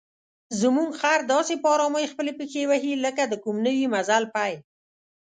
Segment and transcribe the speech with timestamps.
[0.61, 4.57] زموږ خر داسې په آرامۍ خپلې پښې وهي لکه د کوم نوي مزل پیل.